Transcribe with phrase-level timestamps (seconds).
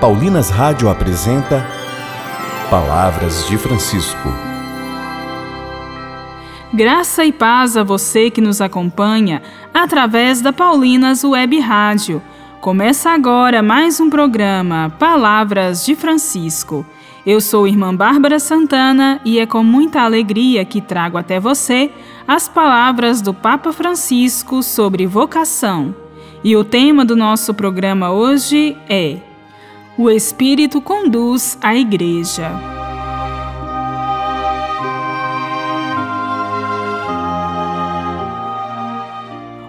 [0.00, 1.66] Paulinas Rádio apresenta
[2.68, 4.28] Palavras de Francisco.
[6.70, 9.40] Graça e paz a você que nos acompanha
[9.72, 12.20] através da Paulinas Web Rádio.
[12.60, 16.84] Começa agora mais um programa Palavras de Francisco.
[17.24, 21.90] Eu sou irmã Bárbara Santana e é com muita alegria que trago até você
[22.28, 25.94] as palavras do Papa Francisco sobre vocação.
[26.44, 29.25] E o tema do nosso programa hoje é
[29.98, 32.50] O Espírito conduz a Igreja.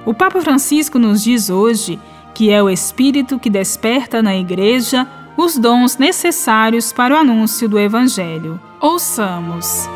[0.05, 1.98] O Papa Francisco nos diz hoje
[2.34, 7.80] que é o Espírito que desperta na Igreja os dons necessários para o anúncio do
[7.80, 8.59] Evangelho.
[8.81, 9.88] Ouçamos.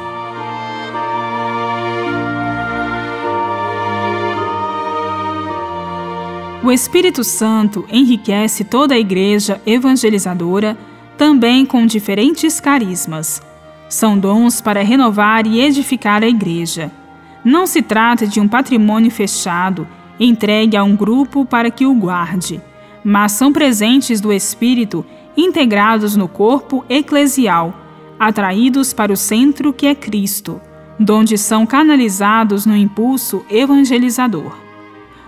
[6.64, 10.78] O Espírito Santo enriquece toda a igreja evangelizadora,
[11.18, 13.42] também com diferentes carismas.
[13.90, 16.92] São dons para renovar e edificar a igreja.
[17.44, 19.88] Não se trata de um patrimônio fechado,
[20.20, 22.62] entregue a um grupo para que o guarde,
[23.04, 25.04] mas são presentes do Espírito
[25.36, 27.74] integrados no corpo eclesial,
[28.20, 30.62] atraídos para o centro que é Cristo,
[31.00, 34.71] donde são canalizados no impulso evangelizador.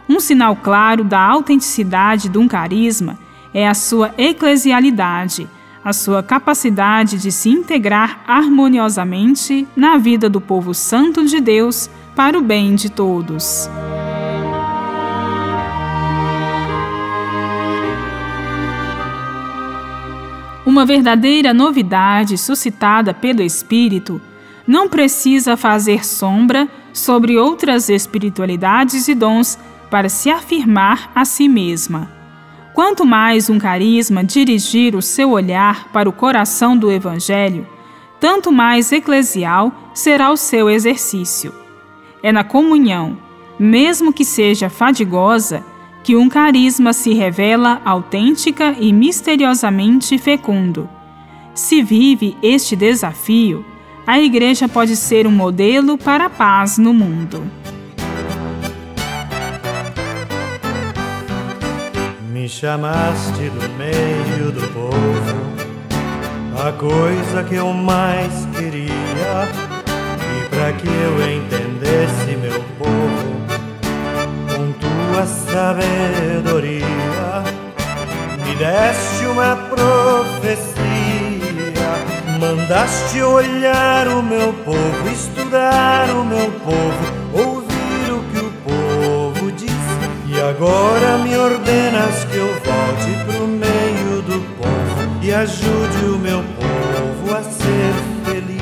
[0.08, 3.18] Um sinal claro da autenticidade de um carisma
[3.54, 5.50] é a sua eclesialidade,
[5.84, 12.38] a sua capacidade de se integrar harmoniosamente na vida do povo santo de Deus para
[12.38, 13.70] o bem de todos.
[20.66, 24.22] Uma verdadeira novidade suscitada pelo Espírito
[24.66, 29.60] não precisa fazer sombra sobre outras espiritualidades e dons
[29.94, 32.12] para se afirmar a si mesma.
[32.74, 37.68] Quanto mais um carisma dirigir o seu olhar para o coração do Evangelho,
[38.20, 41.54] tanto mais eclesial será o seu exercício.
[42.24, 43.20] É na comunhão,
[43.60, 45.64] mesmo que seja fadigosa,
[46.04, 50.90] que um carisma se revela autêntica e misteriosamente fecundo.
[51.54, 53.64] Se vive este desafio,
[54.08, 57.44] a Igreja pode ser um modelo para a paz no mundo.
[62.44, 65.40] Me chamaste do meio do povo,
[66.60, 69.48] a coisa que eu mais queria,
[69.88, 73.40] e para que eu entendesse meu povo,
[74.50, 76.84] com tua sabedoria,
[78.46, 80.74] me deste uma profecia,
[82.42, 87.63] mandaste olhar o meu povo, estudar o meu povo, ouvir
[90.50, 97.34] agora me ordenas que eu volte pro meio do povo e ajude o meu povo
[97.34, 97.94] a ser
[98.26, 98.62] feliz.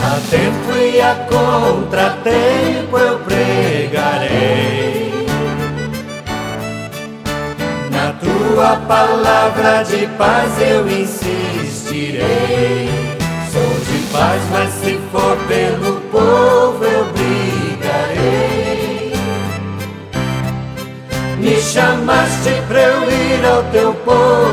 [0.00, 5.10] A tempo e a contratempo eu pregarei.
[7.90, 12.20] Na tua palavra de paz eu insistirei.
[13.50, 16.69] Sou de paz, mas se for pelo povo
[21.40, 24.49] Me chamaste pra eu ir ao teu povo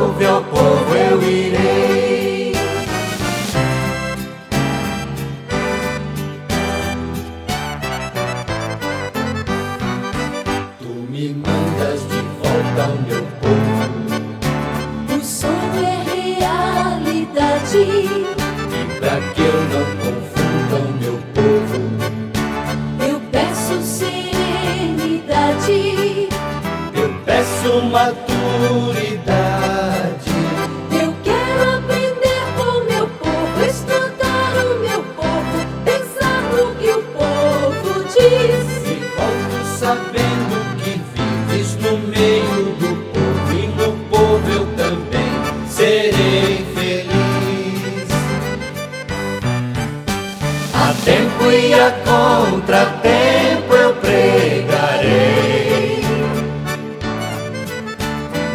[51.87, 56.03] a contratempo eu pregarei.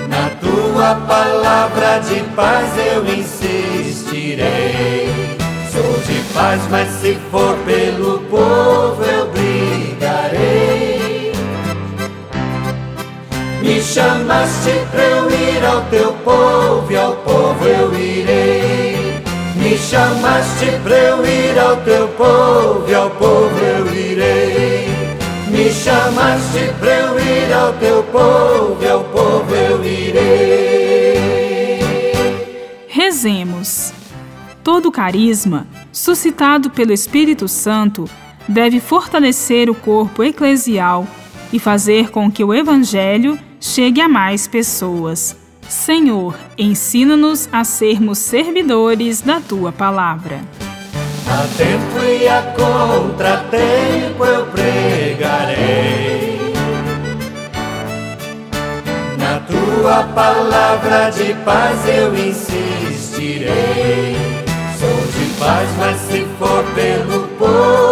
[0.09, 4.43] Na tua palavra de paz eu insistirei.
[5.73, 11.33] Sou de paz, mas se for pelo povo eu brigarei.
[13.63, 18.22] Me chamaste pra eu ir ao teu povo e ao povo eu irei.
[19.89, 24.89] Chamaste pra eu ir ao teu povo e ao povo eu irei.
[25.49, 31.13] Me chamaste pra eu ir ao teu povo e ao povo eu irei.
[32.89, 33.93] Rezemos.
[34.65, 38.09] Todo carisma, suscitado pelo Espírito Santo,
[38.49, 41.07] deve fortalecer o corpo eclesial
[41.53, 45.42] e fazer com que o Evangelho chegue a mais pessoas.
[45.69, 50.41] Senhor, ensina-nos a sermos servidores da tua palavra.
[51.29, 56.41] A tempo e a contratempo eu pregarei.
[59.19, 63.53] Na tua palavra de paz eu insistirei.
[64.79, 67.92] Sou de paz, mas se for pelo povo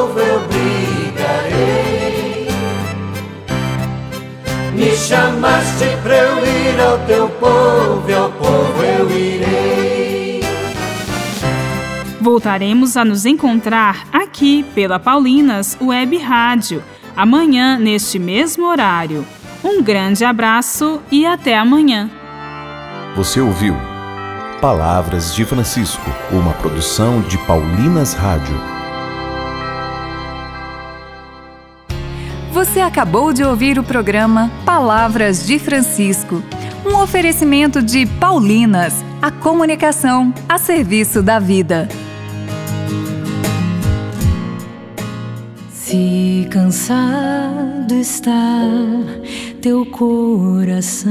[5.10, 10.40] chamaste pra eu ir ao teu povo, e ao povo eu irei.
[12.20, 16.80] Voltaremos a nos encontrar aqui pela Paulinas Web Rádio,
[17.16, 19.26] amanhã neste mesmo horário.
[19.64, 22.08] Um grande abraço e até amanhã.
[23.16, 23.74] Você ouviu
[24.60, 28.69] Palavras de Francisco, uma produção de Paulinas Rádio.
[32.60, 36.42] Você acabou de ouvir o programa Palavras de Francisco,
[36.84, 41.88] um oferecimento de Paulinas, a comunicação a serviço da vida.
[45.72, 48.60] Se cansado está
[49.62, 51.08] teu coração,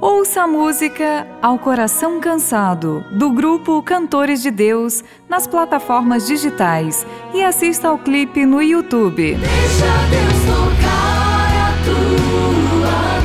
[0.00, 7.04] Ouça a música Ao Coração Cansado, do grupo Cantores de Deus, nas plataformas digitais
[7.34, 9.34] e assista ao clipe no YouTube.
[9.34, 13.17] deixa Deus tocar a tua